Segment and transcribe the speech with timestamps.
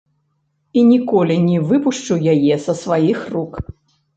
[0.79, 3.63] І ніколі не выпушчу яе са сваіх рук.